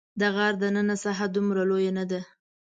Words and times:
د 0.19 0.21
غار 0.35 0.53
دننه 0.61 0.95
ساحه 1.03 1.27
دومره 1.35 1.61
لویه 1.69 1.91
نه 1.97 2.05
ده. 2.11 2.21